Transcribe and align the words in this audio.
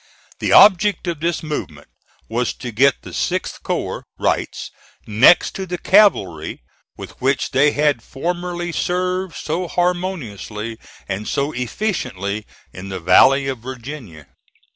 The 0.39 0.51
object 0.51 1.05
of 1.05 1.19
this 1.19 1.43
movement 1.43 1.87
was 2.27 2.55
to 2.55 2.71
get 2.71 3.03
the 3.03 3.11
6th 3.11 3.61
corps, 3.61 4.03
Wright's, 4.19 4.71
next 5.05 5.51
to 5.51 5.67
the 5.67 5.77
cavalry, 5.77 6.63
with 6.97 7.11
which 7.21 7.51
they 7.51 7.73
had 7.73 8.01
formerly 8.01 8.71
served 8.71 9.35
so 9.35 9.67
harmoniously 9.67 10.79
and 11.07 11.27
so 11.27 11.51
efficiently 11.51 12.47
in 12.73 12.89
the 12.89 12.99
valley 12.99 13.47
of 13.47 13.59
Virginia. 13.59 14.25